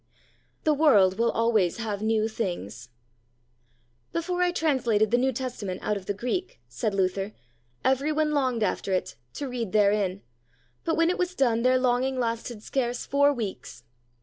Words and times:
The 0.63 0.73
World 0.73 1.19
will 1.19 1.29
always 1.29 1.77
have 1.77 2.01
new 2.01 2.27
Things. 2.27 2.89
Before 4.11 4.41
I 4.41 4.51
translated 4.51 5.11
the 5.11 5.17
New 5.19 5.31
Testament 5.31 5.79
out 5.83 5.95
of 5.95 6.07
the 6.07 6.13
Greek, 6.15 6.59
said 6.67 6.95
Luther, 6.95 7.33
every 7.85 8.11
one 8.11 8.31
longed 8.31 8.63
after 8.63 8.93
it, 8.93 9.15
to 9.35 9.47
read 9.47 9.73
therein, 9.73 10.23
but 10.85 10.97
when 10.97 11.11
it 11.11 11.19
was 11.19 11.35
done 11.35 11.61
their 11.61 11.77
longing 11.77 12.19
lasted 12.19 12.63
scarce 12.63 13.05
four 13.05 13.31
weeks. 13.31 13.83